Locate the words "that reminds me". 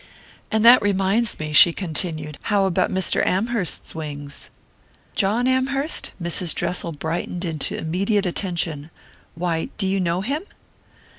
0.65-1.53